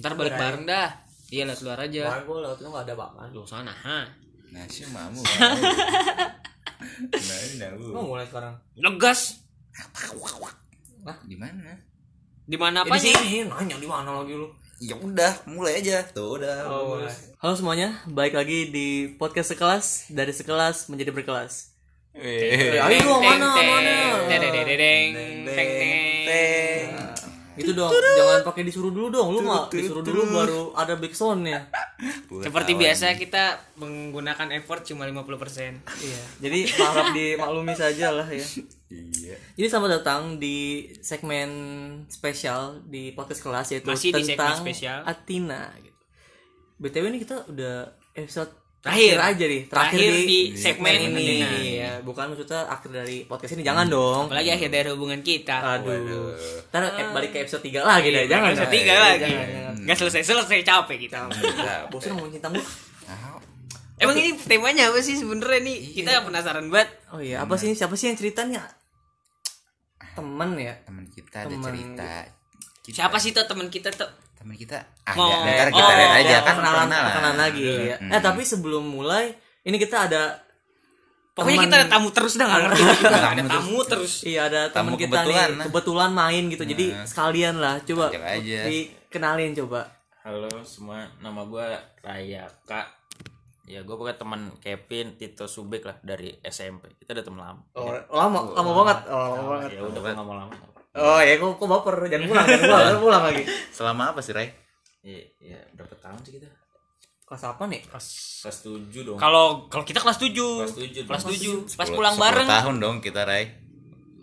[0.00, 0.88] Ntar balik bareng dah.
[1.28, 2.08] Iya lihat luar aja.
[2.08, 4.08] Kemarin gue lewat lu gak ada apa Lu sana, ha.
[4.48, 5.20] Nasi mamu.
[7.12, 8.16] Mana Lu bu?
[8.16, 9.44] mulai sekarang Ngegas.
[11.28, 11.76] Di mana?
[12.46, 13.12] Di mana Ya, apa di sih?
[13.12, 14.48] sini nanya di mana lagi lu
[14.80, 16.00] Ya udah, mulai aja.
[16.06, 16.64] Tuh udah.
[16.64, 17.32] Oh, bagus.
[17.36, 21.76] Halo semuanya, balik lagi di podcast sekelas dari sekelas menjadi berkelas.
[22.16, 23.96] Ayo mana mana?
[24.28, 25.68] teng, teng, teng, teng,
[26.26, 26.90] teng.
[27.56, 29.32] Itu dong, jangan pakai disuruh dulu dong.
[29.32, 31.72] Lu mah disuruh dulu baru ada backsoundnya.
[32.28, 35.80] Gua Seperti biasa kita menggunakan effort cuma 50%.
[35.80, 36.20] Iya.
[36.44, 38.44] Jadi harap dimaklumi saja lah ya.
[38.92, 39.40] Iya.
[39.56, 41.48] Jadi selamat datang di segmen
[42.12, 45.00] spesial di podcast kelas yaitu Masih di segmen tentang spesial.
[45.08, 45.72] Atina.
[45.80, 45.96] Gitu.
[46.76, 48.52] BTW ini kita udah episode
[48.86, 49.16] Terakhir.
[49.18, 51.26] aja nih, terakhir, Terakhir di, di segmen ini.
[51.36, 51.48] Atina.
[51.58, 54.30] Ya, bukan maksudnya akhir dari podcast ini jangan dong.
[54.30, 55.56] Apalagi akhir dari hubungan kita.
[55.76, 56.30] Aduh.
[56.70, 58.54] Ntar eh, balik ke episode 3 lagi deh, jangan.
[58.54, 58.78] Episode jangan.
[58.78, 59.22] tiga lagi.
[59.26, 59.74] Jangan, jangan.
[59.82, 61.18] Nggak selesai-selesai capek kita.
[61.26, 62.62] Nah, Bosan ngomongin cinta mulu.
[62.62, 63.38] Tahu.
[63.96, 65.78] Emang ini temanya apa sih sebenarnya nih?
[65.94, 66.90] Kita penasaran banget.
[67.10, 68.62] Oh iya, apa sih siapa sih yang ceritanya?
[70.14, 70.74] Temen ya?
[70.84, 71.64] Teman kita ada Teman.
[71.66, 72.10] cerita.
[72.80, 74.06] Kita- Siapa sih tuh teman kita tuh?
[74.46, 74.78] Teman kita.
[75.02, 77.06] Ah, Mau- ya, ntar kita oh, lihat aja Ya, kan perkenalan, perkenalan.
[77.10, 77.96] perkenalan lagi ya.
[77.98, 78.14] Hmm.
[78.14, 79.34] Eh tapi sebelum mulai,
[79.66, 80.38] ini kita ada
[81.34, 82.82] Pokoknya teman- kita ada tamu terus dah nggak ngerti.
[83.02, 84.12] Kita ada tamu terus.
[84.22, 85.64] Iya ada Tamu teman kita kebetulan, nih nah.
[85.66, 86.62] kebetulan main gitu.
[86.62, 88.58] Jadi sekalian lah coba aja.
[88.70, 89.80] dikenalin coba.
[90.22, 91.66] Halo semua, nama gue
[92.06, 92.86] Raya Kak.
[93.66, 96.94] Ya gue pokoknya teman Kevin Tito Subek lah dari SMP.
[96.94, 97.62] Kita udah temen lama.
[97.74, 98.98] Oh, lama lama banget.
[99.10, 99.70] Oh, lama banget.
[99.74, 100.54] Ya udah gue nggak mau lama.
[100.96, 103.42] Oh ya kok kok baper jangan pulang jangan pulang jangan pulang lagi.
[103.68, 104.48] Selama apa sih, Ray?
[105.00, 106.48] Iya, ya, berapa tahun sih kita?
[107.22, 107.82] Kelas apa nih?
[107.84, 108.06] Kelas
[108.40, 109.16] kelas tujuh dong.
[109.16, 110.32] Kalau kalau kita kelas 7.
[110.32, 111.02] Kelas tujuh.
[111.04, 111.74] Kelas 7.
[111.74, 112.48] Pas 10 pulang 10 bareng.
[112.48, 113.44] tahun dong kita, Ray.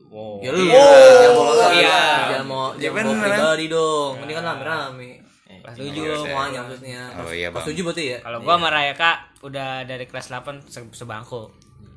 [0.08, 0.40] Wow.
[0.40, 0.64] Ya lu.
[0.64, 2.00] Oh, jangan bawa iya.
[2.30, 3.22] Jangan mau Ya jangan bener.
[3.28, 4.14] pribadi dong.
[4.20, 5.10] Ini kan rame-rame.
[5.54, 6.16] Kelas Iya, 7 iya.
[6.18, 7.02] Semuanya maksudnya.
[7.16, 7.76] Oh, iya, Kelas Bang.
[7.76, 8.18] 7 berarti ya?
[8.20, 11.42] Kalau gua sama Raya Kak udah dari kelas 8 se- sebangku.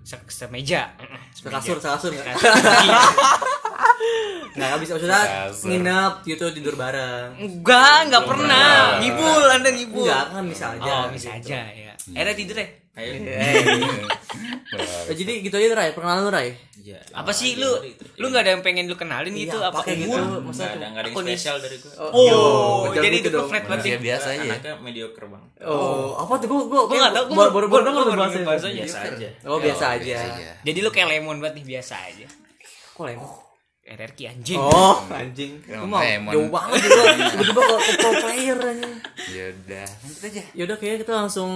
[0.06, 0.94] Se semeja.
[1.34, 2.14] Sekasur, sekasur?
[2.14, 2.30] Iya.
[4.54, 7.34] Enggak habis maksudnya nginep gitu tidur bareng.
[7.42, 9.02] Enggak, enggak pernah.
[9.02, 10.06] Ngibul, Anda ngibul.
[10.06, 10.92] Enggak kan bisa aja.
[10.94, 11.92] Oh, bisa aja ya.
[12.14, 12.85] Akhirnya tidur deh.
[12.96, 13.12] Ayo.
[13.12, 16.56] Eh, jadi gitu aja Ray, perkenalan lu Ray.
[16.80, 16.96] Iya.
[17.12, 17.68] Apa sih lu?
[18.16, 20.16] Lu enggak ada yang pengen lu kenalin gitu Iya, apa pakai gitu.
[20.40, 21.92] Masa Nggak ada yang spesial dari gue.
[21.98, 23.98] Oh, Oh, jadi gitu itu flat banget ya.
[24.00, 24.48] biasa aja.
[24.48, 25.44] Anaknya mediocre bang.
[25.60, 28.68] Oh, apa tuh gua gua Gua nggak tahu, gua baru baru denger baru bahasa.
[28.72, 29.28] Biasa aja.
[29.44, 30.16] Oh, biasa aja.
[30.32, 30.52] Iya.
[30.64, 32.26] Jadi lu kayak lemon banget nih biasa aja.
[32.96, 33.28] Kok lemon?
[33.86, 34.58] RRQ anjing.
[34.58, 35.52] Oh, anjing.
[35.62, 36.32] Lu mau lemon.
[36.32, 37.00] jauh banget gitu.
[37.38, 38.94] Tiba-tiba ke pro player anjing.
[39.30, 40.42] Ya udah, lanjut aja.
[40.58, 41.50] Yaudah kayaknya kita langsung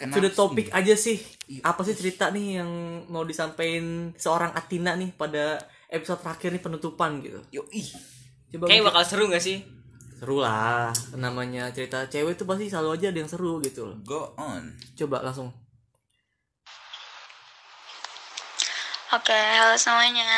[0.00, 0.38] Kenapa sudah sih?
[0.40, 1.16] topik aja sih.
[1.60, 2.70] Apa sih cerita nih yang
[3.12, 5.60] mau disampaikan seorang Atina nih pada
[5.92, 7.44] episode terakhir nih penutupan gitu.
[7.52, 7.84] Yo, ih.
[8.56, 9.60] Coba Kayak bakal seru gak sih?
[10.20, 10.92] seru lah.
[11.16, 13.96] Namanya cerita cewek itu pasti selalu aja ada yang seru gitu loh.
[14.04, 14.76] Go on.
[14.92, 15.48] Coba langsung.
[19.10, 20.28] Oke, halo semuanya.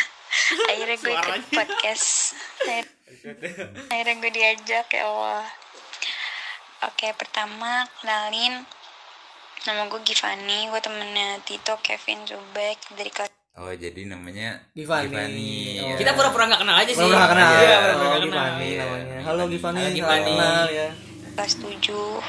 [0.72, 2.32] Akhirnya gue ikut podcast.
[3.92, 5.44] Akhirnya gue diajak ya Allah.
[6.80, 8.62] Oke, pertama kenalin
[9.64, 15.82] nama gue Givani, gue temennya Tito, Kevin, Zubek dari kelas Oh, jadi namanya Givani.
[15.82, 15.90] Oh.
[15.90, 15.98] ya.
[15.98, 17.02] Kita pura-pura gak kenal aja sih.
[17.02, 17.50] Pernah kenal.
[17.52, 18.22] Iya, Oh, pura-pura gak kenal.
[18.22, 18.78] Givani Iya.
[18.80, 19.18] namanya.
[19.20, 20.32] Halo Givani, Halo, Givani.
[20.32, 20.88] kenal ya.
[21.34, 22.22] kelas 7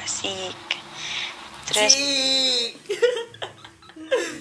[0.00, 0.58] Asik.
[1.66, 1.94] Terus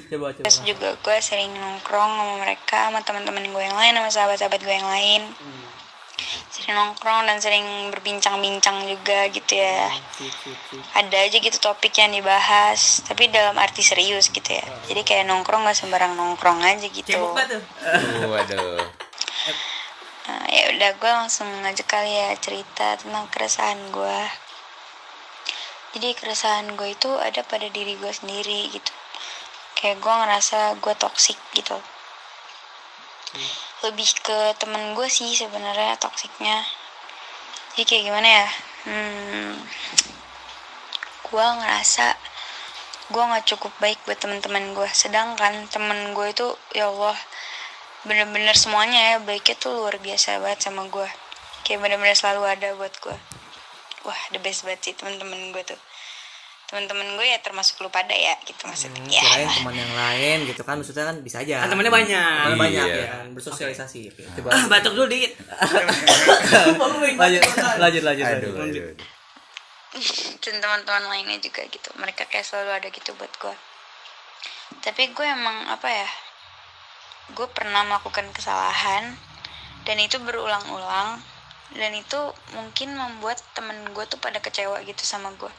[0.07, 0.39] Coba coba.
[0.39, 4.71] terus juga gue sering nongkrong sama mereka, sama teman-teman gue yang lain, sama sahabat-sahabat gue
[4.71, 5.21] yang lain.
[5.27, 5.86] Sering
[6.75, 7.63] nongkrong dan sering
[7.93, 9.87] berbincang-bincang juga gitu ya.
[10.17, 10.33] Sip.
[10.97, 15.63] ada aja gitu topik yang dibahas tapi dalam arti serius gitu ya jadi kayak nongkrong
[15.63, 17.15] gak sembarang nongkrong aja gitu.
[17.15, 18.83] Uh, waduh.
[20.27, 24.19] nah, ya udah gue langsung ngajak kali ya cerita tentang keresahan gue
[25.95, 28.91] jadi keresahan gue itu ada pada diri gue sendiri gitu
[29.77, 31.77] kayak gue ngerasa gue toksik gitu
[33.85, 36.63] lebih ke temen gue sih sebenarnya toksiknya.
[37.75, 38.47] Jadi kayak gimana ya?
[38.87, 39.53] Hmm,
[41.27, 42.15] gue ngerasa
[43.07, 47.15] gue nggak cukup baik buat teman-teman gue sedangkan temen gue itu ya Allah
[48.03, 51.07] bener-bener semuanya ya baiknya tuh luar biasa banget sama gue
[51.63, 53.15] kayak bener-bener selalu ada buat gue
[54.03, 55.79] wah the best banget sih temen-temen gue tuh
[56.67, 60.37] temen-temen gue ya termasuk lu pada ya gitu maksudnya Hmm, ya kirain teman yang lain
[60.45, 61.63] gitu kan maksudnya kan bisa aja.
[61.63, 62.43] Kan temennya banyak.
[62.43, 62.95] Temennya banyak Iya.
[62.97, 64.01] ya kan bersosialisasi.
[64.11, 65.31] Oke, Coba Ah, batuk dulu dikit.
[67.23, 67.41] lanjut
[67.79, 68.25] lanjut lanjut.
[68.27, 68.83] Aduh, lanjut.
[68.83, 69.07] aduh.
[70.43, 73.55] dan teman-teman lainnya juga gitu mereka kayak selalu ada gitu buat gue
[74.79, 76.09] tapi gue emang apa ya
[77.29, 79.15] gue pernah melakukan kesalahan
[79.83, 81.17] dan itu berulang-ulang
[81.73, 82.19] dan itu
[82.53, 85.49] mungkin membuat temen gue tuh pada kecewa gitu sama gue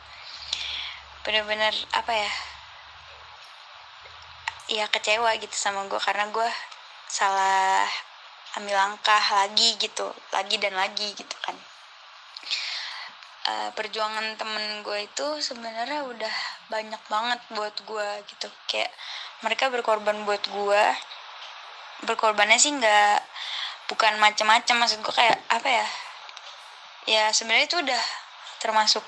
[1.28, 2.32] bener-bener apa ya
[4.72, 6.48] ya kecewa gitu sama gue karena gue
[7.04, 7.84] salah
[8.56, 11.52] ambil langkah lagi gitu lagi dan lagi gitu kan.
[13.44, 16.34] Eh, perjuangan temen gue itu sebenarnya udah
[16.72, 18.48] banyak banget buat gue gitu.
[18.64, 18.88] Kayak
[19.44, 20.84] mereka berkorban buat gue
[22.08, 23.20] berkorbannya sih nggak
[23.92, 25.86] bukan macam-macam maksud gue kayak apa ya
[27.04, 28.02] ya sebenarnya itu udah
[28.64, 29.04] termasuk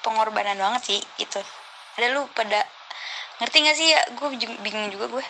[0.00, 1.40] pengorbanan banget sih gitu
[1.96, 2.64] ada lu pada
[3.38, 4.28] ngerti gak sih ya gue
[4.60, 5.24] bingung juga gue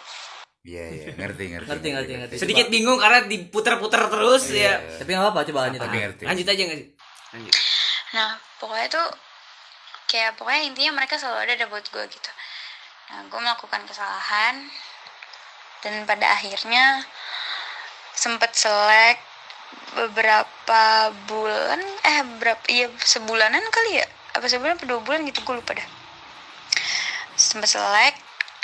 [0.61, 1.69] Iya iya ngerti ngerti.
[1.72, 2.34] Ngerti, ngerti, ngerti.
[2.37, 4.76] sedikit bingung karena diputar-putar terus Iya.
[4.76, 6.05] ya Tapi nggak apa-apa, coba lanjut Tapi aja.
[6.05, 6.22] ngerti.
[6.28, 6.88] lanjut aja nggak sih
[7.32, 7.55] lanjut
[8.11, 8.31] Nah,
[8.61, 9.06] pokoknya tuh
[10.05, 12.31] kayak pokoknya intinya mereka selalu ada, ada buat gue gitu.
[13.08, 14.55] Nah, gue melakukan kesalahan
[15.81, 17.08] dan pada akhirnya
[18.12, 19.16] sempet selek
[19.96, 20.82] beberapa
[21.25, 24.06] bulan eh berapa iya sebulanan kali ya
[24.37, 25.88] apa sebulan apa dua bulan gitu gue lupa dah.
[27.35, 28.15] Sempet selek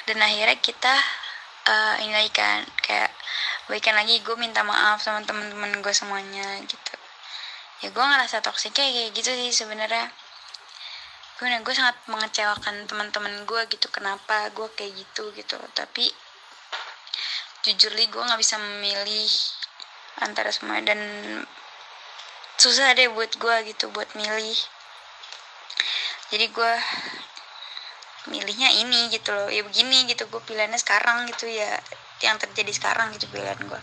[0.07, 0.95] dan akhirnya kita
[1.67, 3.11] eh, ini lagi kan kayak
[3.67, 6.95] baikan lagi gue minta maaf sama teman-teman gue semuanya gitu.
[7.83, 10.09] Ya gue ngerasa toksiknya kayak gitu sih sebenarnya.
[11.37, 15.59] Gue gue sangat mengecewakan teman-teman gue gitu kenapa gue kayak gitu gitu.
[15.75, 16.09] Tapi
[17.67, 19.27] jujur li gue nggak bisa memilih
[20.23, 20.97] antara semua dan
[22.57, 24.57] susah deh buat gue gitu buat milih
[26.32, 26.73] jadi gue
[28.26, 29.46] milihnya ini gitu loh.
[29.46, 31.78] Ya begini gitu gue pilihannya sekarang gitu ya.
[32.25, 33.81] Yang terjadi sekarang gitu pilihan gue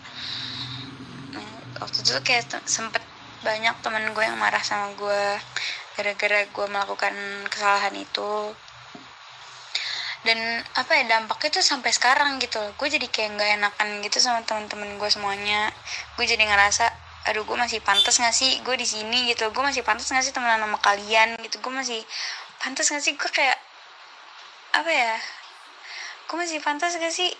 [1.34, 1.50] nah,
[1.82, 3.02] waktu itu kayak sempet
[3.42, 5.22] banyak temen gue yang marah sama gue
[5.94, 7.14] gara-gara gue melakukan
[7.52, 8.54] kesalahan itu.
[10.24, 12.72] Dan apa ya dampaknya tuh sampai sekarang gitu loh.
[12.80, 15.68] Gue jadi kayak nggak enakan gitu sama temen-temen gue semuanya.
[16.16, 16.88] Gue jadi ngerasa
[17.24, 18.60] aduh gue masih pantas gak sih?
[18.60, 19.48] Gue di sini gitu.
[19.48, 21.40] Gue masih pantas gak sih temenan sama kalian?
[21.40, 21.56] Gitu.
[21.64, 22.04] Gue masih
[22.60, 23.16] pantas gak sih?
[23.16, 23.56] Gue kayak
[24.74, 25.14] apa ya
[26.24, 27.30] gue masih pantas gak sih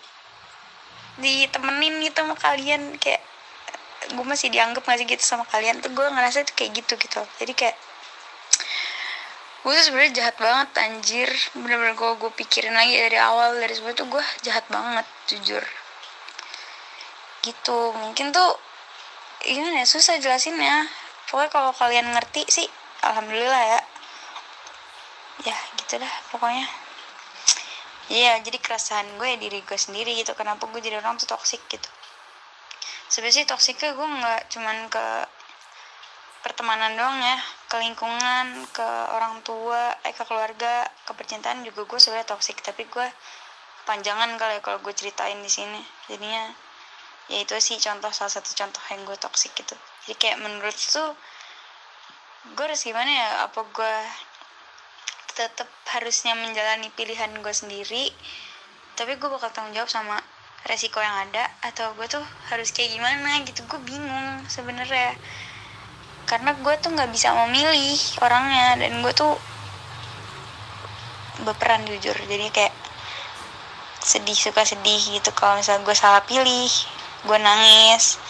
[1.20, 2.96] ditemenin gitu sama kalian?
[2.96, 3.20] Kayak
[4.16, 5.84] gue masih dianggap gak sih gitu sama kalian?
[5.84, 7.20] Tuh gue ngerasa tuh kayak gitu gitu.
[7.44, 7.76] Jadi kayak
[9.64, 11.28] gue tuh sebenarnya jahat banget anjir.
[11.52, 15.64] Bener-bener gue gue pikirin lagi dari awal dari semua tuh gue jahat banget jujur.
[17.44, 17.78] Gitu.
[18.00, 18.56] Mungkin tuh
[19.44, 20.88] gimana ya susah jelasinnya
[21.29, 22.69] pokoknya kalau kalian ngerti sih
[23.05, 23.81] alhamdulillah ya
[25.44, 26.64] ya gitu dah pokoknya
[28.12, 30.37] Iya, jadi keresahan gue ya diri gue sendiri gitu.
[30.37, 31.88] Kenapa gue jadi orang tuh toksik gitu.
[33.08, 35.06] Sebenarnya sih toksiknya gue nggak cuman ke
[36.44, 41.97] pertemanan doang ya, ke lingkungan, ke orang tua, eh ke keluarga, ke percintaan juga gue
[41.97, 42.61] sebenarnya toksik.
[42.61, 43.06] Tapi gue
[43.88, 45.81] panjangan kali ya kalau gue ceritain di sini.
[46.05, 46.52] Jadinya
[47.32, 49.76] ya itu sih contoh salah satu contoh yang gue toksik gitu.
[50.05, 51.17] Jadi kayak menurut tuh
[52.53, 53.29] gue harus gimana ya?
[53.49, 53.94] Apa gue
[55.35, 58.15] tetap harusnya menjalani pilihan gue sendiri
[58.94, 60.23] tapi gue bakal tanggung jawab sama
[60.65, 65.19] resiko yang ada atau gue tuh harus kayak gimana gitu gue bingung sebenarnya
[66.25, 69.35] karena gue tuh nggak bisa memilih orangnya dan gue tuh
[71.43, 72.75] berperan jujur jadi kayak
[74.00, 76.71] sedih suka sedih gitu kalau misalnya gue salah pilih
[77.25, 78.21] gue nangis.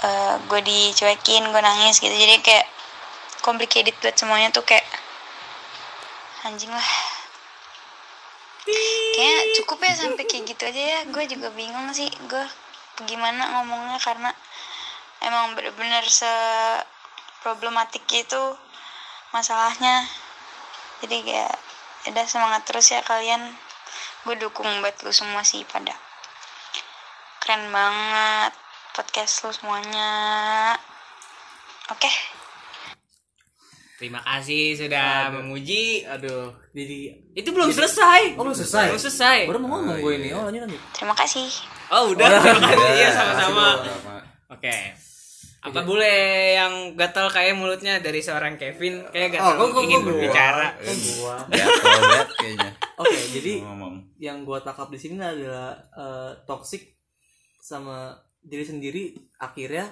[0.00, 2.12] Eh, gue dicuekin gue nangis gitu.
[2.12, 2.66] Jadi kayak
[3.44, 4.84] complicated buat semuanya tuh kayak
[6.48, 6.90] anjing lah.
[9.16, 11.00] Kayak cukup ya sampai kayak gitu aja ya.
[11.12, 12.44] Gue juga bingung sih gue
[13.04, 14.32] gimana ngomongnya karena
[15.24, 16.28] emang bener-bener se
[17.44, 18.42] problematik itu
[19.36, 20.08] masalahnya.
[21.04, 21.54] Jadi kayak
[22.08, 23.52] udah semangat terus ya kalian.
[24.24, 26.09] Gue dukung buat lu semua sih pada
[27.50, 28.52] keren banget
[28.94, 30.10] podcast lu semuanya
[31.90, 32.06] oke
[33.98, 38.94] terima kasih sudah memuji Aduh, jadi itu belum selesai Oh, belum selesai?
[38.94, 40.18] belum selesai baru mau ngomong Oh, gue iya.
[40.22, 40.28] ini.
[40.30, 40.82] Oh, lanjut lanjut.
[40.94, 41.50] terima kasih
[41.90, 44.16] oh udah terima kasih ya sama-sama Sama.
[44.54, 44.76] oke
[45.60, 46.18] apa boleh
[46.54, 50.08] yang gatal kayak mulutnya dari seorang Kevin kayak Oh, gatal kok- kok- ingin gua?
[50.08, 50.66] berbicara
[51.18, 51.34] gua?
[51.50, 52.70] Gatel kayaknya.
[52.94, 53.94] Oke, jadi ngomong.
[54.16, 56.99] yang gua tangkap di sini adalah eh, toxic
[57.70, 59.02] sama diri sendiri
[59.38, 59.86] akhirnya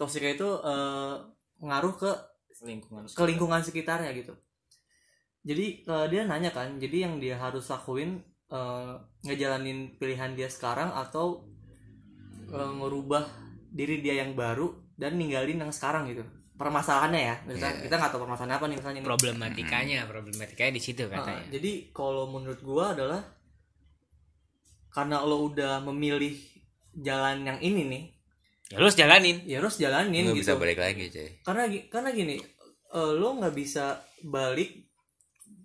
[0.00, 1.14] toksiknya itu eh,
[1.60, 2.10] ngaruh ke
[2.64, 4.32] lingkungan ke lingkungan sekitarnya gitu.
[5.44, 10.88] Jadi eh, dia nanya kan, jadi yang dia harus lakuin eh, ngejalanin pilihan dia sekarang
[10.96, 11.44] atau
[12.48, 13.24] eh, ngerubah
[13.68, 16.24] diri dia yang baru dan ninggalin yang sekarang gitu.
[16.60, 17.84] Permasalahannya ya, misalnya Iya.
[17.88, 22.60] kita nggak tahu permasalahan apa nih misalnya problematikanya problematikanya di situ katanya jadi kalau menurut
[22.60, 23.24] gua adalah
[24.92, 26.36] karena lo udah memilih
[26.92, 28.02] jalan yang ini nih,
[28.68, 29.36] ya lu harus jalanin.
[29.44, 30.42] Ya lu harus jalanin Lu gitu.
[30.42, 31.28] bisa balik lagi cuy.
[31.42, 32.36] Karena karena gini
[32.90, 34.86] eh, lo nggak bisa balik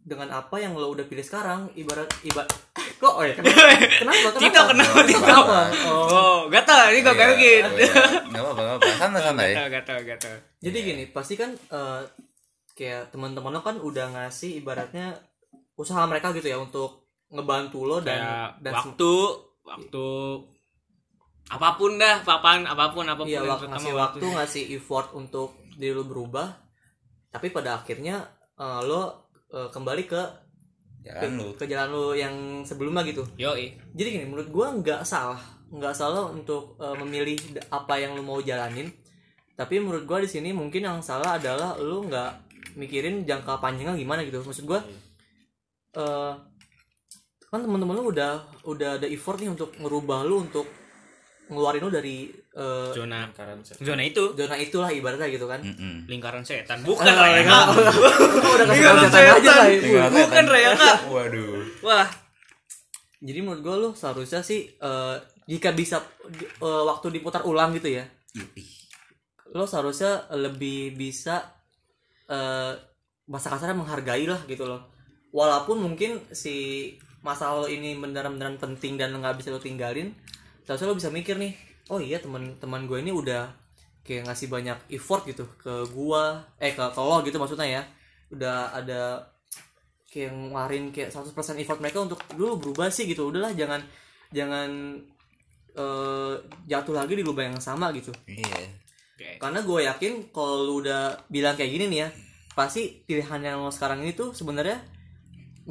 [0.06, 1.74] dengan apa yang lo udah pilih sekarang.
[1.74, 2.50] Ibarat ibarat
[3.02, 3.60] kok oh ya kenapa?
[4.02, 5.20] Kenapa Tito kenapa Tito?
[5.20, 5.60] kenapa?
[5.84, 6.06] Oh.
[6.08, 7.70] Oh gatal ini kok Iya, kayak gitu.
[7.76, 8.04] Iya.
[8.30, 8.98] nggak apa-apa nggak apa-apa.
[8.98, 9.50] Santai santai.
[9.52, 12.02] gatal gatal gatal jadi gini pasti kan eh,
[12.72, 15.16] kayak teman-teman lo kan udah ngasih ibaratnya
[15.76, 19.12] usaha mereka gitu ya untuk ngebantu lo dan kayak dan waktu
[19.62, 20.06] waktu
[21.46, 24.26] apa pun dah apa pun apa pun apa pun iya yang waktu ngasih waktu.
[24.26, 26.50] ngasih effort untuk diri lo berubah.
[27.30, 28.26] Tapi pada akhirnya
[28.58, 30.22] eh, lo eh, kembali ke
[31.06, 31.54] jangan lu.
[31.54, 33.22] ke jalan lo yang sebelumnya gitu.
[33.38, 33.54] Yo
[33.94, 35.38] jadi gini menurut gua nggak salah
[35.70, 37.38] nggak salah untuk eh, memilih
[37.70, 38.90] apa yang lu mau jalanin.
[39.54, 42.32] Tapi menurut gua di sini mungkin yang salah adalah lu nggak
[42.76, 44.42] mikirin jangka panjangnya gimana gitu.
[44.42, 44.82] Maksud gua
[45.96, 46.34] eh
[47.54, 50.66] kan teman-teman lu udah udah ada effort nih untuk ngerubah lu untuk
[51.46, 53.30] ngeluarin lu dari eh, zona.
[53.76, 54.34] Zona itu.
[54.34, 55.62] zona itulah ibaratnya gitu kan.
[55.62, 56.06] Mm-mm.
[56.06, 56.82] lingkaran setan.
[56.82, 57.42] Bukan Eh, Raya.
[57.42, 57.66] enggak.
[58.36, 59.68] Gua udah kasih Lingkaran tahu setan aja lah.
[60.10, 60.46] Bukan.
[60.46, 61.62] Raya kak waduh.
[61.82, 62.08] Wah.
[63.20, 67.90] Jadi menurut gua lu seharusnya sih eh, jika bisa di- eh, waktu diputar ulang gitu
[67.92, 68.06] ya.
[69.52, 71.46] Lo seharusnya lebih bisa
[72.26, 72.74] eh
[73.26, 74.90] bahasa kasarnya menghargai lah gitu loh.
[75.30, 80.14] Walaupun mungkin si masalah lo ini beneran-beneran penting dan nggak bisa lo tinggalin
[80.66, 81.54] seharusnya lo bisa mikir nih
[81.94, 83.66] oh iya teman-teman gue ini udah
[84.06, 87.84] kayak ngasih banyak effort gitu ke gua eh ke, ke lo gitu maksudnya ya.
[88.30, 89.26] Udah ada
[90.14, 93.34] kayak ngeluarin kayak 100% effort mereka untuk dulu berubah sih gitu.
[93.34, 93.82] Udahlah jangan
[94.30, 94.70] jangan
[95.74, 96.34] eh,
[96.70, 98.14] jatuh lagi di lubang yang sama gitu.
[98.30, 98.86] Iya.
[99.16, 99.40] Oke.
[99.40, 102.10] karena gue yakin kalau lu udah bilang kayak gini nih ya
[102.52, 104.76] pasti pilihan yang lo sekarang ini tuh sebenarnya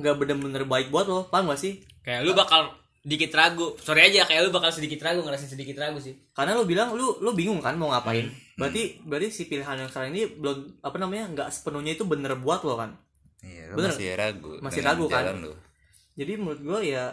[0.00, 1.28] nggak bener-bener baik buat lo.
[1.28, 1.84] Paham gak sih?
[2.00, 2.72] Kayak lu bakal
[3.04, 3.76] dikit ragu.
[3.76, 6.16] Sorry aja kayak lu bakal sedikit ragu ngerasain sedikit ragu sih.
[6.32, 8.32] Karena lu bilang lu lu bingung kan mau ngapain.
[8.56, 12.64] Berarti berarti si pilihan yang sekarang ini belum apa namanya nggak sepenuhnya itu bener buat
[12.64, 12.96] lo kan?
[13.44, 13.92] Iya lu Bener.
[13.92, 14.52] masih ragu.
[14.64, 15.36] Masih ragu, kan?
[15.36, 15.52] lu.
[16.16, 17.12] Jadi menurut gue ya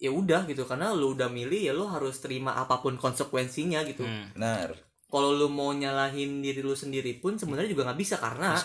[0.00, 0.64] ya udah gitu.
[0.64, 4.00] Karena lu udah milih ya lu harus terima apa pun konsekuensinya gitu.
[4.00, 4.32] Hmm.
[4.32, 4.72] benar.
[5.12, 8.56] Kalau lu mau nyalahin diri lu sendiri pun sebenarnya juga nggak bisa karena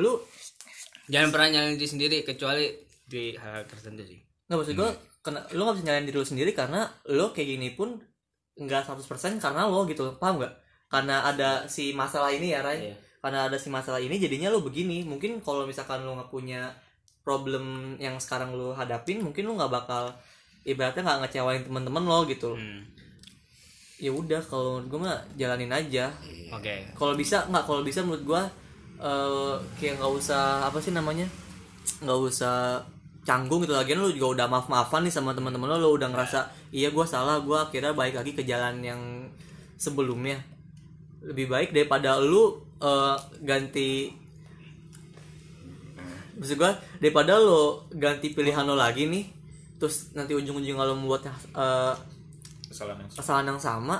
[0.00, 0.16] lu
[1.12, 2.72] jangan pernah nyalain diri sendiri kecuali
[3.06, 4.90] di hal, -hal tertentu sih nggak maksud gue
[5.26, 7.98] kena lo nggak bisa nyalain diri lo sendiri karena lo kayak gini pun
[8.56, 10.54] nggak 100% karena lo gitu paham nggak?
[10.86, 12.92] Karena ada si masalah ini ya Ray.
[12.92, 12.96] Iya.
[13.16, 15.02] karena ada si masalah ini jadinya lo begini.
[15.02, 16.70] Mungkin kalau misalkan lo nggak punya
[17.26, 20.14] problem yang sekarang lo hadapin mungkin lo nggak bakal
[20.62, 22.54] ibaratnya nggak ngecewain teman-teman lo gitu.
[22.54, 22.86] Hmm.
[23.96, 26.12] ya udah kalau menurut gue mah jalanin aja.
[26.54, 26.86] Oke.
[26.94, 28.42] Kalau bisa nggak kalau bisa menurut gua
[29.02, 31.26] eh kayak nggak usah apa sih namanya?
[32.04, 32.78] Nggak usah
[33.26, 33.74] canggung gitu.
[33.74, 37.02] Lagian lu juga udah maaf maafan nih sama teman-teman lo lo udah ngerasa iya gua
[37.04, 37.42] salah.
[37.42, 39.00] Gua akhirnya balik lagi ke jalan yang
[39.74, 40.38] sebelumnya.
[41.26, 44.14] Lebih baik daripada lu eh, ganti
[46.38, 49.24] maksud gua daripada lo ganti pilihan lo lagi nih
[49.80, 51.94] terus nanti ujung-ujungnya lo membuat eh,
[52.66, 53.96] Kesalahan yang kesalahan yang sama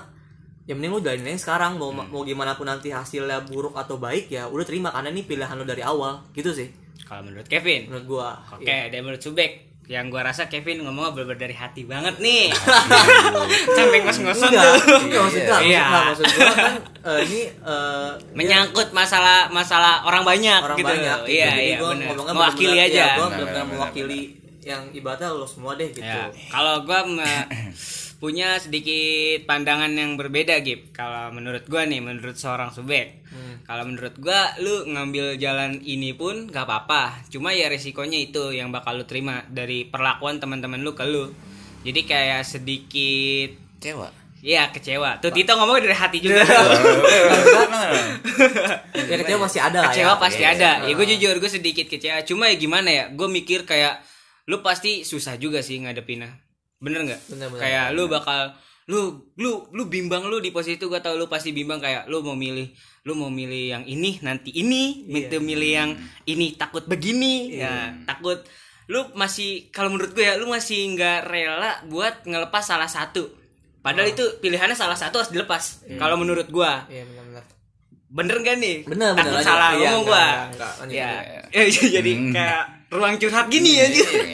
[0.67, 1.79] ya mending lu jalanin aja sekarang.
[1.79, 4.91] Mau mau gimana pun nanti hasilnya buruk atau baik ya udah terima.
[4.91, 6.27] Karena ini pilihan lu dari awal.
[6.35, 7.87] Gitu sih kalau menurut Kevin?
[7.87, 8.89] Menurut gua oke Iya.
[8.89, 9.53] dan menurut Subek.
[9.87, 12.51] Yang gua rasa Kevin ngomongnya bener dari hati banget nih.
[13.77, 14.75] Sampai ngos-ngosan tuh.
[14.99, 15.83] enggak maksud enggak, Iya.
[16.05, 16.73] maksud, gua kan
[17.09, 20.89] eh, ini eh, menyangkut masalah masalah orang banyak orang gitu.
[20.89, 21.31] banyak gitu.
[21.33, 22.07] iya Jadi iya gua bener.
[22.09, 22.91] ngomongnya mewakili aja.
[22.91, 24.21] ya, gua Benar, benar-benar benar, mewakili
[24.61, 26.03] yang ibaratnya lo semua deh gitu.
[26.03, 27.47] Ya, kalau gua me-
[28.27, 30.91] punya sedikit pandangan yang berbeda Gip.
[30.91, 33.61] Kalau menurut gua nih menurut seorang subek Hmm.
[33.63, 37.23] kalau menurut gua lu ngambil jalan ini pun gak apa-apa.
[37.29, 41.31] Cuma ya resikonya itu yang bakal lu terima dari perlakuan teman-teman lu ke lu.
[41.81, 44.09] Jadi kayak sedikit Cewa.
[44.41, 45.19] ya kecewa.
[45.19, 46.43] Tuh Tito ngomong dari hati juga.
[48.97, 50.19] Ya kecewa masih ada lah kecewa ya.
[50.19, 50.53] pasti Iya.
[50.53, 52.23] ada ya gue jujur gue sedikit kecewa.
[52.23, 54.03] Cuma ya gimana ya gue mikir kayak
[54.47, 56.31] lu pasti susah juga sih ngadepinnya
[56.79, 57.61] bener nggak Bener, bener.
[57.61, 58.53] kayak lu bakal
[58.87, 59.01] lu
[59.35, 62.35] lu lu bimbang lu di posisi itu gue tau lu pasti bimbang kayak lu mau
[62.35, 62.71] milih
[63.03, 65.27] lu mau milih yang ini nanti ini Iya.
[65.27, 65.91] itu milih yang
[66.25, 68.47] ini takut begini ya takut
[68.87, 73.27] lu masih kalau menurut gue ya lu masih nggak rela buat ngelepas salah satu
[73.81, 77.43] padahal itu pilihannya salah satu harus dilepas kalau menurut gua iya benar-benar
[78.07, 79.19] bener gak nih Bener, bener.
[79.19, 79.47] takut Lanjut.
[79.47, 80.27] salah Iya, ngomong ya
[80.79, 80.95] lanjut.
[80.95, 81.63] Ya,
[81.99, 82.31] jadi Hmm.
[82.31, 83.87] kayak ruang curhat gini ya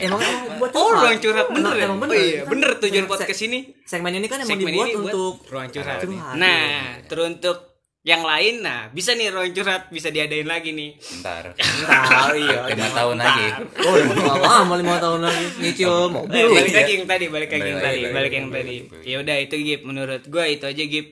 [0.03, 1.83] emang emang buat oh ruang curhat bener Emang- ya?
[1.83, 2.15] emang oh, bener?
[2.15, 3.59] Iya bener tujuan podcast ini.
[3.83, 5.99] segmen ini kan emang segmen dibuat untuk ruang curhat.
[5.99, 6.37] curhat.
[6.37, 6.69] nah
[7.05, 7.57] teruntuk
[8.03, 10.91] yang lain nah bisa nih ruang curhat bisa diadain lagi nih.
[11.23, 11.55] Ntar.
[11.55, 13.47] Nah, iya, Lima tahun lagi.
[13.79, 15.45] Oh, lima lama lima tahun lagi.
[15.57, 16.35] Nyicil mobil.
[16.35, 16.77] Eh, balik iya.
[16.77, 18.75] lagi yang tadi balik lagi yang Balik tadi lagi, balik yang tadi.
[18.91, 19.07] lagi.
[19.07, 21.07] ya udah itu Gip menurut gua itu aja Gip.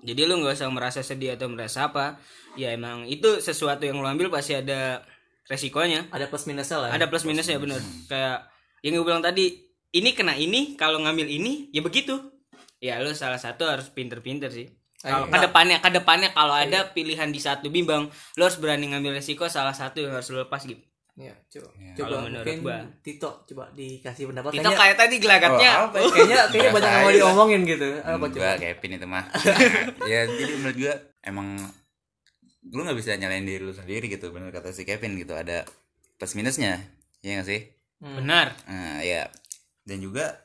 [0.00, 2.16] Jadi lu nggak usah merasa sedih atau merasa apa.
[2.56, 5.04] Ya emang itu sesuatu yang lu ambil pasti ada
[5.48, 7.00] resikonya ada plus minusnya lah ya.
[7.00, 8.46] ada plus minusnya bener kayak
[8.84, 9.58] yang gue bilang tadi
[9.96, 12.14] ini kena ini kalau ngambil ini ya begitu
[12.78, 14.68] ya lu salah satu harus pinter-pinter sih
[15.00, 15.32] kalau Ayo.
[15.32, 19.48] ke depannya ke depannya kalau ada pilihan di satu bimbang lu harus berani ngambil resiko
[19.48, 20.84] salah satu yang harus lu lepas gitu
[21.18, 21.68] Iya, coba.
[21.82, 21.92] Iya.
[21.98, 22.78] Coba menurut mungkin gua.
[23.02, 26.08] Tito coba dikasih pendapat kayaknya kayak tadi gelagatnya Oh, apa ya?
[26.14, 27.88] kayaknya kayaknya banyak yang mau diomongin gitu.
[28.06, 28.38] Apa coba?
[28.38, 29.24] Gua Kevin itu mah.
[30.14, 30.94] ya jadi menurut gua
[31.26, 31.48] emang
[32.66, 35.62] lu nggak bisa nyalain diri lu sendiri gitu bener kata si Kevin gitu ada
[36.18, 36.82] plus minusnya
[37.22, 37.60] ya nggak sih?
[37.98, 38.22] Hmm.
[38.22, 38.54] benar.
[38.66, 39.26] Nah ya
[39.82, 40.38] dan juga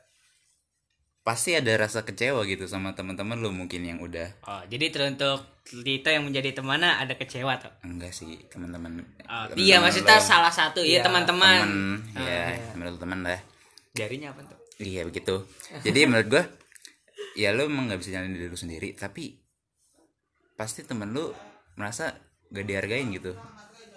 [1.24, 6.12] pasti ada rasa kecewa gitu sama teman-teman lu mungkin yang udah oh jadi teruntuk Tito
[6.12, 7.72] yang menjadi temannya ada kecewa tuh?
[7.80, 9.00] Enggak sih teman-teman.
[9.24, 10.28] Oh, iya maksudnya lu.
[10.28, 11.56] salah satu iya Iya, teman-teman.
[11.64, 13.40] temen ya menurut teman lah.
[13.96, 14.58] Jarinya apa tuh?
[14.76, 15.40] Iya begitu.
[15.80, 16.44] Jadi menurut gua
[17.32, 19.40] ya lu emang nggak bisa nyalain diri lu sendiri tapi
[20.54, 21.32] pasti temen lu
[21.74, 22.14] merasa
[22.50, 23.34] gak dihargain gitu.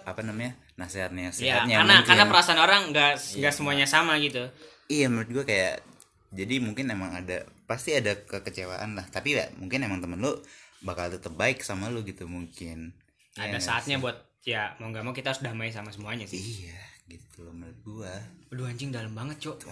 [0.06, 0.56] Apa namanya?
[0.78, 2.06] Nasihatnya ya nasihatnya karena mungkin.
[2.06, 4.46] karena perasaan orang nggak nggak semuanya sama gitu.
[4.86, 5.82] Iya menurut gua kayak
[6.30, 9.02] jadi mungkin emang ada pasti ada kekecewaan lah.
[9.10, 10.38] Tapi ya mungkin emang temen lu
[10.86, 12.94] bakal tetap baik sama lu gitu mungkin.
[13.34, 14.02] Iya ada nggak saatnya sih?
[14.06, 14.16] buat
[14.46, 16.38] ya mau nggak mau kita harus damai sama semuanya sih.
[16.38, 16.78] Iya
[17.10, 18.14] gitu loh menurut gua.
[18.54, 19.66] Aduh anjing dalam banget cok.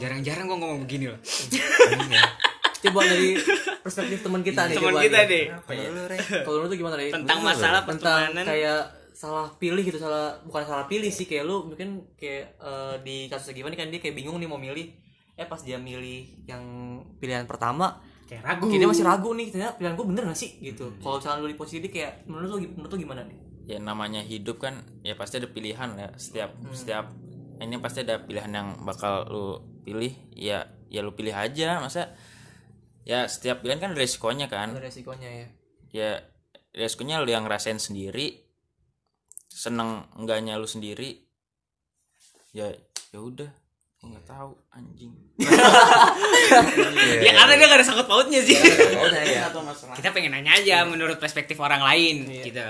[0.00, 1.20] Jarang-jarang gua ngomong begini loh
[2.86, 3.30] Coba dari
[3.80, 4.74] perspektif teman kita nih.
[4.74, 5.26] Teman coba kita nih.
[5.26, 6.18] deh kalau lu Re?
[6.42, 7.10] Kalau lu tuh gimana nih?
[7.10, 8.44] Tentang masalah tentang pertemanan.
[8.44, 13.16] kayak salah pilih gitu salah bukan salah pilih sih kayak lu mungkin kayak eh, di
[13.26, 14.92] kasusnya gimana kan dia kayak bingung nih mau milih.
[15.34, 16.62] Eh pas dia milih yang
[17.16, 18.66] pilihan pertama Kayak ragu.
[18.66, 20.90] kayak dia masih ragu nih ternyata pilihan gue bener gak sih gitu.
[20.98, 23.38] Kalau misalnya lu di posisi dia kayak menurut lu menurut lu gimana nih?
[23.66, 27.12] Ya namanya hidup kan ya pasti ada pilihan ya setiap setiap
[27.56, 29.46] ini pasti ada pilihan yang bakal lu
[29.80, 30.10] pilih.
[30.32, 32.16] Ya ya lu pilih aja masa
[33.06, 34.74] ya setiap pilihan kan resikonya kan.
[34.74, 35.46] Ada resikonya ya.
[35.94, 36.10] Ya
[36.74, 38.42] resikonya lu yang ngerasain sendiri
[39.46, 41.22] seneng enggaknya lu sendiri
[42.50, 42.74] ya
[43.14, 43.48] ya udah.
[44.02, 45.14] Nggak tahu anjing.
[47.26, 48.58] Ya karena dia gak ada sangkut pautnya sih.
[48.58, 49.48] Ya
[49.94, 52.60] Kita pengen nanya aja menurut perspektif orang lain gitu.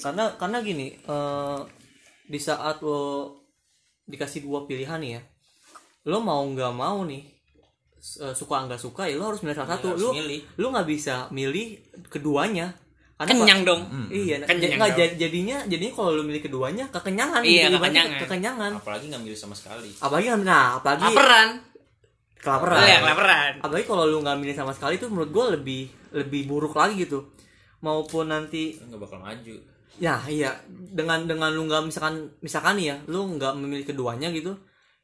[0.00, 1.60] Karena karena gini eh,
[2.26, 3.36] di saat lo
[4.06, 5.22] dikasih dua pilihan nih ya
[6.06, 7.35] lo mau nggak mau nih
[8.32, 9.86] suka nggak suka ya lo harus milih salah satu.
[9.90, 10.40] harus lo milih.
[10.54, 11.66] lo nggak bisa milih
[12.06, 12.70] keduanya.
[13.16, 13.80] Karena Kenyang pa- dong.
[14.08, 14.98] Iya Kenyang j- nggak dong.
[15.00, 18.20] jad- jadinya jadinya kalau lo milih keduanya kekenyangan Iya, gitu, kekenyangan.
[18.20, 18.72] kekenyangan.
[18.76, 19.88] Apalagi nggak milih sama sekali.
[19.96, 21.48] Apalagi nah apalagi Laperan
[22.36, 25.82] kelaparan Oh ya kelaparan apalagi kalau lu nggak milih sama sekali tuh menurut gue lebih
[26.14, 27.32] lebih buruk lagi gitu.
[27.78, 29.54] Maupun nanti Lu nggak bakal maju.
[29.96, 30.52] Ya iya.
[30.68, 34.52] Dengan dengan lu nggak misalkan misalkan nih ya lu nggak memilih keduanya gitu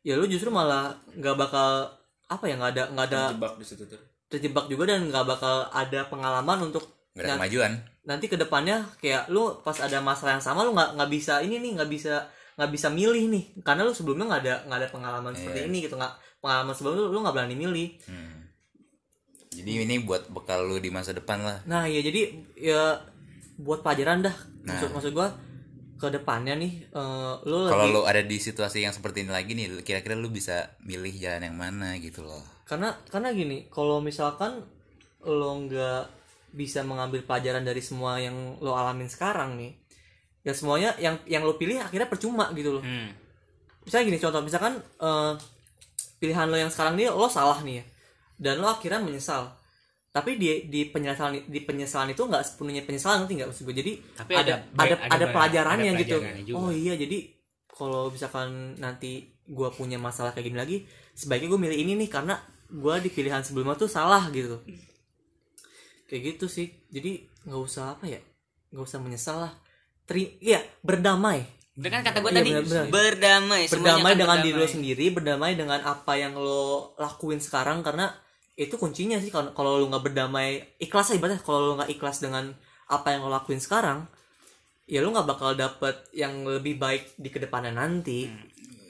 [0.01, 1.89] ya lu justru malah nggak bakal
[2.33, 5.69] apa ya nggak ada nggak ada jebak di situ tuh terjebak juga dan nggak bakal
[5.69, 10.45] ada pengalaman untuk Gak ada kemajuan nanti ke depannya kayak lu pas ada masalah yang
[10.45, 12.25] sama lu nggak nggak bisa ini nih nggak bisa
[12.57, 15.69] nggak bisa milih nih karena lu sebelumnya nggak ada nggak ada pengalaman seperti Iya.
[15.69, 18.39] ini gitu nggak pengalaman sebelumnya lu lu nggak berani milih Hmm.
[19.53, 21.61] Jadi ini buat bekal lu di masa depan lah.
[21.69, 22.97] Nah ya jadi ya
[23.61, 24.33] buat pelajaran dah.
[24.65, 24.73] Nah.
[24.73, 25.29] Maksud maksud gua
[26.03, 29.55] ke depannya nih eh, lu Kalau lebih lu ada di situasi yang seperti ini lagi
[29.55, 32.43] nih, kira-kira lu bisa milih jalan yang mana gitu loh.
[32.65, 34.65] karena karena gini kalau misalkan
[35.23, 36.03] lo nggak
[36.51, 39.71] bisa mengambil pelajaran dari semua yang lo alamin sekarang nih
[40.41, 43.13] ya semuanya yang yang lo pilih akhirnya percuma gitu loh Hmm.
[43.83, 45.33] misalnya gini contoh misalkan eh,
[46.19, 47.85] pilihan lo yang sekarang nih lo salah nih ya
[48.41, 49.53] dan lo akhirnya menyesal
[50.13, 53.93] tapi di di penyesalan di penyesalan itu nggak sepenuhnya penyesalan nanti nggak maksud gue jadi
[54.21, 56.17] Tapi ada ada ada ada, pelajarannya ada gitu.
[56.21, 56.53] juga.
[56.53, 57.33] oh iya jadi
[57.67, 60.77] kalau misalkan nanti gue punya masalah kayak gini lagi
[61.13, 62.37] sebaiknya gue milih ini nih karena
[62.69, 64.61] gue di pilihan sebelumnya tuh salah gitu.
[66.07, 66.69] Kayak gitu sih.
[66.89, 68.21] Jadi nggak usah apa ya
[68.69, 69.53] nggak usah menyesal lah.
[70.05, 71.41] Teri iya berdamai.
[71.73, 72.51] Bener kan kata gue Iya, tadi.
[72.93, 73.63] berdamai.
[73.65, 74.75] semuanya berdamai kan dengan diri lo berdamai.
[74.77, 78.13] sendiri berdamai dengan apa yang lo lakuin sekarang karena
[78.63, 82.19] itu kuncinya sih kalau kalau lo nggak berdamai ikhlas lah ibaratnya kalau lo nggak ikhlas
[82.19, 82.55] dengan
[82.87, 84.07] apa yang lo lakuin sekarang
[84.85, 88.29] ya lo nggak bakal dapet yang lebih baik di ke depannya nanti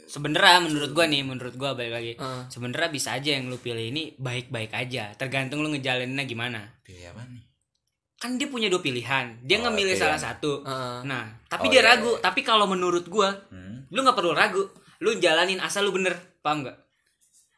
[0.04, 2.12] Sebenernya menurut gua nih, menurut gua balik lagi.
[2.20, 2.42] Heeh.
[2.52, 6.68] Sebenernya bisa aja yang lu pilih ini baik-baik aja, tergantung lu ngejalaninnya gimana.
[6.84, 7.40] Pilih apa nih?
[8.20, 10.12] Kan dia punya dua pilihan, dia Oh, ngemilih pilihan.
[10.12, 10.60] salah satu.
[10.62, 11.08] Heeh.
[11.08, 12.12] Nah, tapi Oh, dia iya, ragu.
[12.12, 12.20] iya.
[12.20, 13.88] Tapi kalau menurut gua, Hmm.
[13.88, 14.68] lu nggak perlu ragu.
[15.00, 16.12] Lu jalanin asal lu bener,
[16.44, 16.76] paham nggak?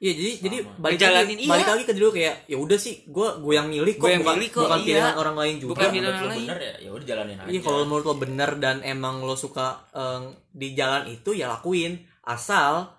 [0.05, 1.49] Iya jadi jadi balik Ngejalanin, lagi iya.
[1.49, 4.21] balik lagi ke dulu kayak ya udah sih gue gue yang milih kok Gua yang
[4.21, 4.85] bukan, milih kok, bukan iya.
[4.85, 5.71] pilihan orang lain juga.
[5.73, 6.41] Bukan pilihan lo lain.
[6.45, 9.67] bener ya ya udah jalanin aja Iya kalau menurut lo bener dan emang lo suka
[9.97, 10.21] eh,
[10.53, 11.93] di jalan itu ya lakuin
[12.29, 12.93] asal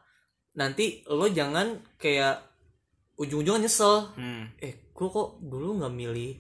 [0.58, 1.68] nanti lo jangan
[2.02, 2.42] kayak
[3.22, 4.50] ujung-ujungnya nyesel Hmm.
[4.58, 6.34] eh gue kok dulu nggak milih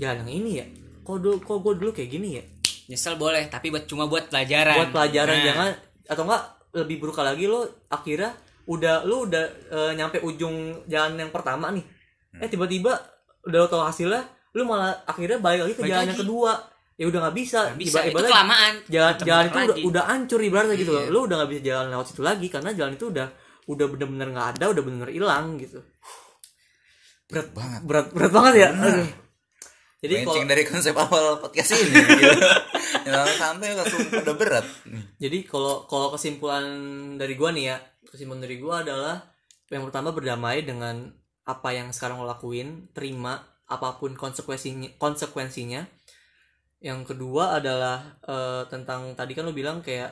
[0.00, 0.66] jalan yang ini ya
[1.04, 2.42] kok dulu kok gue dulu kayak gini ya
[2.88, 5.68] nyesel boleh tapi buat cuma buat pelajaran buat pelajaran Nah, jangan
[6.08, 8.32] atau enggak lebih buruk lagi lo akhirnya
[8.68, 10.54] udah lu udah eh, nyampe ujung
[10.84, 11.84] jalan yang pertama nih.
[12.36, 12.92] Eh tiba-tiba
[13.42, 14.20] udah lo tau hasilnya
[14.52, 16.10] lu malah akhirnya balik lagi ke Balik jalan lagi.
[16.10, 16.52] yang kedua.
[16.94, 17.58] Ya udah nggak bisa.
[17.64, 18.72] Nggak bisa Iba- itu kelamaan.
[18.86, 19.82] jalan Muter-muter jalan itu udah, lagi.
[19.86, 21.00] udah hancur ibaratnya gitu loh.
[21.00, 21.08] Iya.
[21.08, 23.26] lu udah nggak bisa jalan lewat situ lagi karena jalan itu udah
[23.66, 25.78] udah bener-bener nggak ada udah bener-bener hilang gitu.
[27.28, 27.80] Berat banget.
[27.84, 28.68] Berat berat banget ya.
[28.72, 29.08] Aduh.
[29.98, 31.90] jadi kalau dari konsep awal podcast ini
[32.22, 32.38] gitu.
[33.04, 34.66] yang santai langsung udah berat.
[35.18, 36.64] Jadi kalau kalau kesimpulan
[37.14, 37.76] dari gua nih ya,
[38.08, 39.20] kesimpulan dari gua adalah
[39.68, 41.12] yang pertama berdamai dengan
[41.44, 45.84] apa yang sekarang lo lakuin, terima apa pun konsekuensinya konsekuensinya.
[46.80, 50.08] Yang kedua adalah eh, tentang tadi kan lo bilang kayak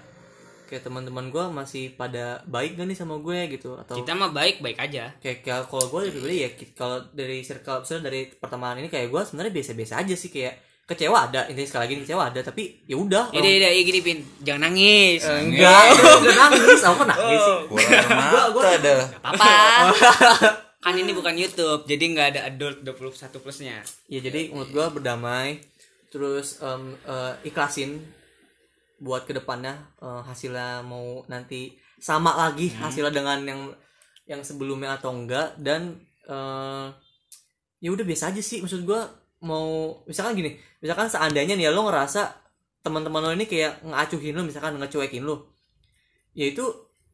[0.66, 4.58] kayak teman-teman gua masih pada baik gak nih sama gue gitu atau kita mah baik
[4.58, 8.82] baik aja kayak, kayak kalau gue dari ya ki- kalau dari circle misalnya dari pertemanan
[8.82, 12.40] ini kayak gue sebenarnya biasa-biasa aja sih kayak kecewa ada intinya sekali lagi kecewa ada
[12.46, 14.18] tapi ya udah Yaudah, yaudah, ya gini Pin.
[14.46, 15.20] Jangan nangis.
[15.26, 17.56] Enggak, udah nangis, aku kok nangis sih.
[17.66, 19.02] Bola mata dah.
[19.26, 19.50] Apa?
[20.86, 23.82] kan ini bukan Youtube Jadi nggak ada adult 21 plusnya.
[24.06, 25.58] Ya jadi menurut gua berdamai,
[26.14, 27.98] terus em, eh, ikhlasin
[29.02, 33.60] buat ke depannya eh, hasilnya mau nanti sama lagi hasilnya dengan yang
[34.30, 35.58] yang sebelumnya atau enggak.
[35.58, 35.98] Dan
[36.30, 36.86] eh,
[37.82, 38.62] ya udah biasa aja sih.
[38.62, 42.22] Maksud gua mau misalkan gini misalkan seandainya nih ya lo ngerasa
[42.80, 45.58] teman-teman lo ini kayak ngacuhin lo misalkan ngecuekin lo.
[46.32, 46.64] Ya itu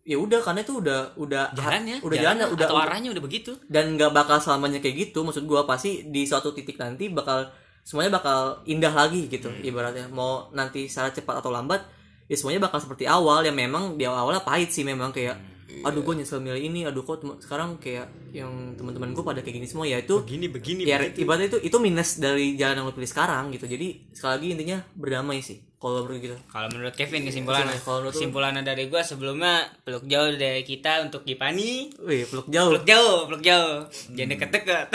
[0.03, 3.57] ya udah karena itu udah udah Jalannya udah jalannya udah Atau udah- arahnya udah begitu.
[3.67, 7.49] Dan nggak bakal selamanya kayak gitu maksud gua pasti di suatu titik nanti bakal
[7.83, 10.07] semuanya bakal indah lagi gitu ibaratnya.
[10.13, 11.83] Mau nanti secara cepat atau lambat
[12.29, 13.41] ya semuanya bakal seperti awal.
[13.43, 15.39] Ya memang di awal awalnya pahit sih memang kayak
[15.81, 16.85] aduh gue nyesel milih ini.
[16.85, 20.83] Aduh kok sekarang kayak yang teman-teman gue pada kayak gini semua ya itu Begini begini
[20.85, 23.65] ya ibaratnya itu itu minus dari jalan yang lo pilih sekarang gitu.
[23.67, 28.15] Jadi sekali lagi intinya berdamai sih kalau begitu Kalau menurut Kevin kesimpulannya Kalau menurut lu?
[28.15, 31.91] Kesimpulannya dari gua sebelumnya Peluk jauh dari kita untuk Gipani.
[31.99, 32.71] Wih peluk jauh.
[32.71, 33.91] Peluk jauh, peluk jauh.
[34.15, 34.87] Jangan deket-deket.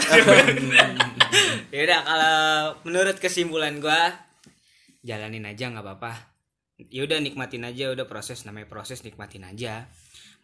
[1.75, 2.39] Yaudah kalau
[2.87, 4.15] menurut kesimpulan gua
[5.03, 6.13] Jalanin aja nggak apa-apa.
[6.87, 7.91] Yaudah nikmatin aja.
[7.91, 9.91] Udah proses namanya proses nikmatin aja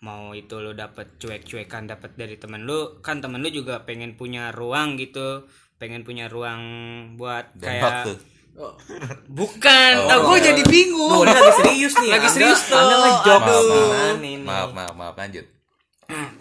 [0.04, 4.52] mau itu lo dapet cuek-cuekan dapet dari temen lu kan temen lu juga pengen punya
[4.52, 6.60] ruang gitu pengen punya ruang
[7.16, 8.14] buat dan kayak waktu
[8.54, 8.70] Oh.
[9.34, 10.06] bukan Oh.
[10.06, 12.78] tau gue jadi bingung ini lagi serius nih Lagi Anda- serius tuh.
[12.78, 13.42] Anda ngejok
[14.14, 14.32] ini?
[14.46, 15.42] maaf maaf maaf lanjut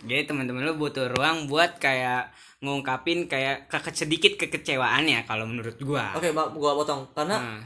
[0.03, 2.29] jadi teman-teman lu butuh ruang buat kayak
[2.61, 7.61] ngungkapin kayak ke sedikit kekecewaan ya kalau menurut gua Oke, Mbak, gua potong karena Nah,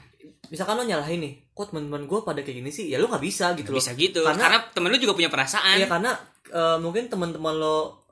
[0.46, 2.86] misalkan lo nyalahin nih, kok teman-teman gue pada kayak gini sih?
[2.86, 3.80] Ya lo nggak bisa gitu loh.
[3.80, 6.12] bisa gitu Karena, karena, temen lu juga punya perasaan ya karena
[6.46, 8.04] eh, mungkin teman-teman lo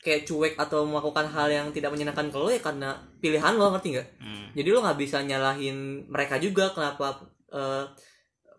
[0.00, 3.88] kayak cuek atau melakukan hal yang tidak menyenangkan ke lo ya karena pilihan lo ngerti
[3.92, 4.08] nggak?
[4.16, 4.46] Hmm.
[4.50, 5.76] Jadi lo nggak bisa nyalahin
[6.08, 7.20] mereka juga kenapa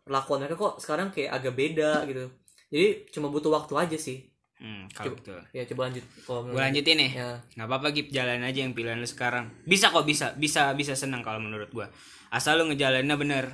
[0.02, 2.30] perlakuan mereka kok sekarang kayak agak beda gitu.
[2.70, 4.22] Jadi cuma butuh waktu aja sih.
[4.62, 6.06] Hmm, kalau Coba- betul Ya coba lanjut.
[6.22, 7.30] Kalau gue lanjutin nih Ya.
[7.58, 11.26] nggak apa-apa Gip jalan aja yang pilihan lu sekarang bisa kok bisa bisa bisa senang
[11.26, 11.90] kalau menurut gua
[12.30, 13.46] asal lu ngejalaninnya bener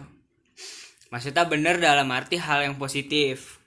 [1.14, 3.60] maksudnya bener dalam arti hal yang positif.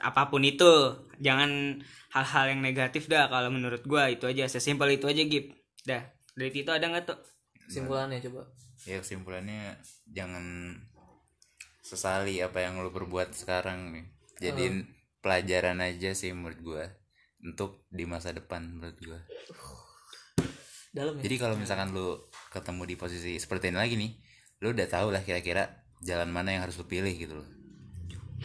[0.00, 0.96] Apa pun itu.
[1.20, 1.82] Jangan
[2.16, 4.08] hal-hal yang negatif dah kalau menurut gua.
[4.08, 4.48] Itu aja.
[4.48, 5.52] Sesimpel itu aja Gip.
[5.84, 6.02] Dah.
[6.32, 7.20] Dari itu ada nggak tuh
[7.68, 8.42] Kesimpulannya coba.
[8.88, 9.76] ya kesimpulannya
[10.08, 10.72] jangan
[11.84, 14.06] sesali apa yang lo perbuat sekarang nih.
[14.40, 14.88] Jadiin
[15.20, 16.84] pelajaran aja sih menurut gua.
[17.44, 19.20] Untuk di masa depan menurut gua.
[20.90, 21.28] Dalam ya.
[21.28, 24.10] jadi kalau misalkan lu ketemu di posisi seperti ini lagi nih
[24.60, 27.48] lu udah tahu lah kira-kira jalan mana yang harus lu pilih gitu loh.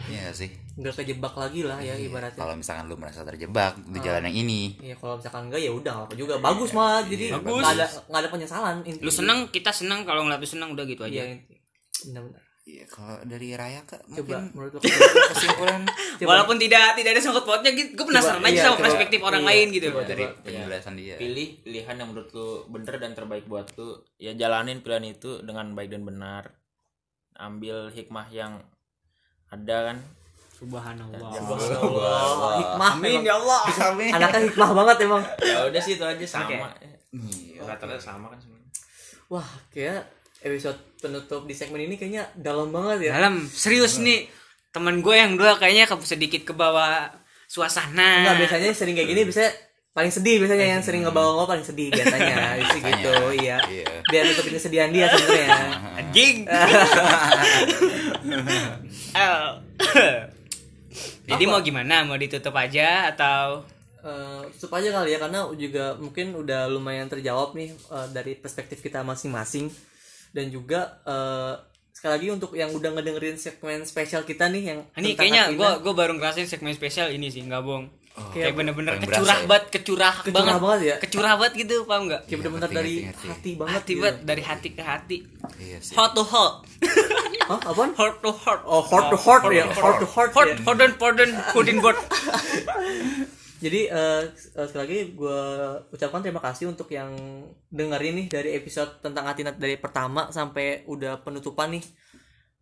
[0.06, 0.50] Iya gak sih?
[0.76, 2.36] Nggak kejebak lagi lah ya Iya, ibaratnya.
[2.36, 4.76] kalau misalkan lu merasa terjebak di jalan yang ini.
[4.78, 6.36] Iya kalau misalkan enggak ya udah apa juga.
[6.36, 10.22] Bagus malah jadi Iya, nggak ada nggak ada penyesalan inti- lu seneng kita seneng kalau
[10.22, 11.60] ngeliat lu seneng udah gitu iya aja inti-
[12.04, 12.42] benar-benar.
[12.66, 14.78] Iya, kalau dari Raya kak coba mungkin menurut lo
[15.30, 15.82] kesimpulan.
[16.18, 16.28] Coba.
[16.28, 17.94] walaupun tidak tidak ada sangkut pautnya gitu.
[17.94, 18.84] Gue penasaran Coba, aja iya, sama coba.
[18.84, 19.86] perspektif orang Iya, lain gitu.
[19.88, 20.02] coba.
[20.04, 21.14] dari penjelasan dia.
[21.16, 23.88] Pilih pilihan yang menurut lu bener dan terbaik buat lu.
[24.18, 26.52] Ya jalanin pilihan itu dengan baik dan benar
[27.36, 28.60] ambil hikmah yang
[29.52, 29.98] ada kan.
[30.56, 31.36] Subhanallah.
[31.36, 33.60] Allah hikmah amin ya Allah.
[34.16, 35.22] Anaknya hikmah banget emang.
[35.44, 36.24] Ya udah sih itu aja.
[36.24, 36.72] Sama.
[37.12, 38.70] Iya, rata-rata sama kan sebenarnya.
[39.28, 40.08] Wah kayak
[40.40, 43.20] episode penutup di segmen ini kayaknya dalam banget ya.
[43.20, 43.44] Dalam.
[43.48, 44.28] Serius nih.
[44.72, 47.08] Teman gue yang dua kayaknya sedikit ke bawah
[47.48, 48.24] suasana.
[48.24, 49.48] Enggak biasanya sering kayak gini bisa
[49.96, 52.36] paling sedih biasanya yang sering ngebawa gue paling sedih biasanya.
[52.60, 52.84] Biasanya.
[52.84, 53.56] gitu iya.
[53.64, 53.88] Iya.
[54.12, 55.56] biar nutupin kesedihan dia sebenarnya.
[56.04, 56.36] Anjing.
[59.16, 59.40] El.
[61.32, 62.04] jadi mau gimana?
[62.04, 63.64] Mau ditutup aja atau?
[64.04, 68.84] Eh, tutup aja kali ya karena juga mungkin udah lumayan terjawab nih eh, dari perspektif
[68.84, 69.72] kita masing-masing.
[70.36, 71.56] Dan juga eh,
[71.96, 75.94] sekali lagi untuk yang udah ngedengerin segmen spesial kita nih yang Ini kayaknya gue gue
[75.96, 77.88] baru ngerasain segmen spesial ini sih nggak bohong.
[78.32, 79.46] Kayak bener-bener kecurah ya.
[79.46, 80.96] banget, kecurah, Kecurah banget, banget ya?
[81.00, 82.22] kecurah banget gitu, paham nggak?
[82.24, 83.26] kayak bener-bener dari ngerti, ngerti.
[83.28, 84.00] hati banget Hati gitu.
[84.00, 85.16] banget dari hati ke hati.
[85.60, 86.54] iya sih Heart to heart,
[87.48, 87.90] Hah, apaan?
[87.94, 88.60] heart to heart.
[88.66, 90.30] Oh, heart to heart ya, heart to heart.
[90.34, 90.56] Heart, ya.
[90.66, 91.98] pardon, pardon, pardon, word.
[93.56, 95.40] Jadi eh, eh, sekali lagi gue
[95.88, 97.08] ucapkan terima kasih untuk yang
[97.72, 101.84] dengerin nih dari episode tentang Atina dari pertama sampai udah penutupan nih.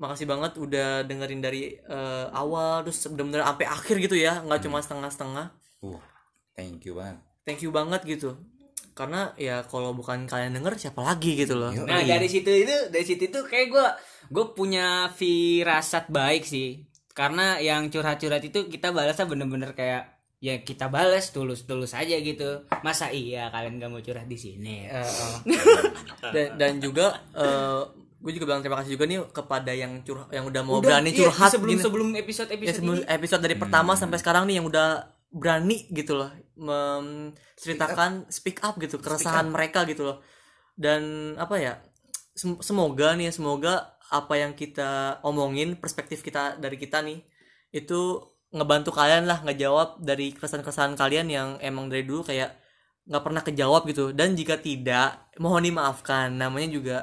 [0.01, 4.83] Makasih banget udah dengerin dari eh, awal terus bener-bener sampai akhir gitu ya, nggak cuma
[4.83, 5.47] setengah-setengah.
[5.85, 6.03] uh
[6.55, 8.41] thank you banget Thank you banget gitu.
[8.97, 11.75] Karena ya kalau bukan kalian denger siapa lagi gitu loh.
[11.85, 13.87] Nah dari situ itu dari situ itu kayak gue
[14.33, 20.93] gue punya firasat baik sih karena yang curhat-curhat itu kita balasnya bener-bener kayak ya kita
[20.93, 25.41] balas tulus-tulus aja gitu masa iya kalian gak mau curhat di sini eh.
[26.35, 27.17] dan, dan juga
[28.25, 31.13] gue juga bilang terima kasih juga nih kepada yang curhat yang udah mau Udah, berani
[31.13, 31.85] iya, curhat sebelum gini.
[31.85, 33.05] sebelum episode ya episode sebelum ini.
[33.05, 34.89] episode dari pertama sampai sekarang nih yang udah
[35.29, 40.19] berani gitu loh menceritakan speak up gitu keresahan mereka gitu loh.
[40.73, 41.73] Dan apa ya
[42.33, 43.75] sem- semoga nih ya semoga
[44.09, 47.21] apa yang kita omongin perspektif kita dari kita nih
[47.75, 52.55] itu ngebantu kalian lah ngejawab dari keresahan-keresahan kalian yang emang dari dulu kayak
[53.05, 54.17] nggak pernah kejawab gitu.
[54.17, 56.33] Dan jika tidak mohon dimaafkan.
[56.33, 56.97] Namanya juga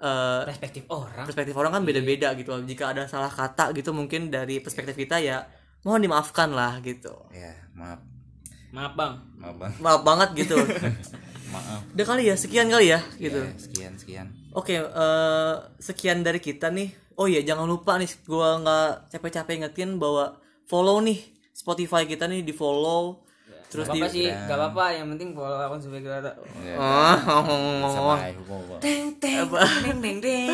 [0.00, 2.56] eh, perspektif orang perspektif orang kan beda-beda gitu.
[2.64, 5.44] Jika ada salah kata gitu mungkin dari perspektif kita ya
[5.84, 7.12] mohon dimaafkan lah gitu.
[7.32, 8.00] ya maaf
[8.70, 10.56] maaf bang maaf bang Maaf banget gitu.
[11.54, 13.40] maaf Udah kali ya, sekian kali ya gitu.
[13.40, 16.90] Ya, sekian sekian Oke, eh, sekian dari kita nih.
[17.14, 21.20] Oh iya, jangan lupa nih gua nggak capek-capek ingetin bahwa follow nih
[21.52, 23.22] Spotify kita nih di follow.
[23.70, 27.14] Terus Gak di apa sih gak apa-apa yang penting follow akun supaya kita Ya, Oh,
[27.38, 27.62] hukum
[28.82, 30.50] teng teng teng teng teng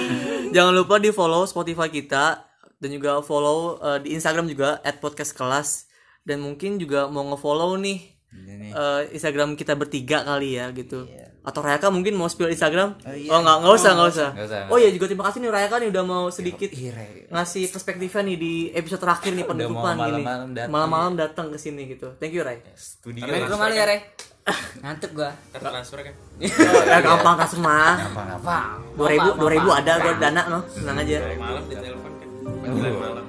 [0.52, 2.44] Jangan lupa di follow Spotify kita
[2.76, 5.88] dan juga follow eh, di Instagram juga @podcastkelas
[6.22, 7.98] dan mungkin juga mau ngefollow nih
[8.36, 8.70] ini nih.
[8.76, 11.08] eh, Instagram kita bertiga kali ya gitu.
[11.46, 12.98] Atau Rayaka mungkin mau spill Instagram?
[12.98, 13.30] Oh, iya.
[13.32, 14.28] nggak nggak usah nggak usah.
[14.34, 14.60] Nggak usah.
[14.66, 17.30] Oh iya juga terima kasih nih Rayaka nih udah mau sedikit Iya, Ray.
[17.30, 20.22] ngasih perspektifnya nih di episode terakhir nih penutupan gini.
[20.66, 21.46] malam-malam datang.
[21.46, 22.18] Ke sini gitu.
[22.18, 22.58] Thank you Ray.
[22.74, 23.98] studio main ke rumah lu ya re
[24.82, 27.94] ngantuk gua transfer kan Oh, ya gampang kan semua.
[27.96, 28.56] apa apa
[28.92, 31.18] Dua ribu, dua ribu ada gua dana no, tenang aja.
[31.32, 32.28] malam di telepon kan
[32.60, 33.24] panggilan malam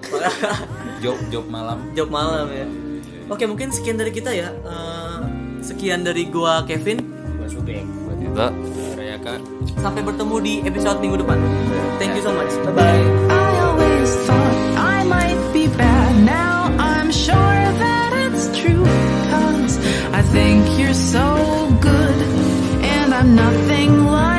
[1.04, 2.66] job job malam Job malam ya.
[3.28, 4.50] Oke mungkin sekian dari kita ya.
[4.50, 5.18] Eh,
[5.60, 7.02] sekian dari gua Kevin.
[7.34, 7.82] gua subek
[8.38, 9.34] itu Rayaka
[9.82, 11.38] Sampai bertemu di episode minggu depan.
[11.98, 12.54] Thank you so much.
[12.66, 13.02] Bye bye.
[13.30, 16.14] I always thought I might be bad.
[16.22, 18.86] Now I'm sure that it's true.
[19.34, 19.78] Cause
[20.14, 22.18] I think you're so good.
[22.86, 24.37] And I'm nothing like